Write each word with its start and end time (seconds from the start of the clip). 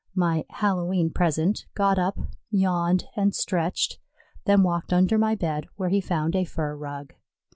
My 0.15 0.45
Hallowe'en 0.49 1.11
present 1.11 1.67
got 1.75 1.99
up, 1.99 2.17
yawned 2.49 3.05
and 3.15 3.35
stretched, 3.35 3.99
then 4.45 4.63
walked 4.63 4.91
under 4.91 5.19
my 5.19 5.35
bed, 5.35 5.67
where 5.75 5.89
he 5.89 6.01
found 6.01 6.35
a 6.35 6.43
fur 6.43 6.75
rug. 6.75 7.13